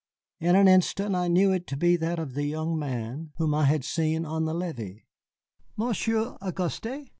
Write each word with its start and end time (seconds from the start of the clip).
In 0.39 0.55
an 0.55 0.67
instant 0.67 1.13
I 1.13 1.27
knew 1.27 1.51
it 1.51 1.67
to 1.67 1.77
be 1.77 1.95
that 1.97 2.17
of 2.17 2.33
the 2.33 2.45
young 2.45 2.75
man 2.79 3.33
whom 3.37 3.53
I 3.53 3.65
had 3.65 3.85
seen 3.85 4.25
on 4.25 4.45
the 4.45 4.53
levee. 4.55 5.05
"Monsieur 5.77 6.39
Auguste?" 6.41 7.05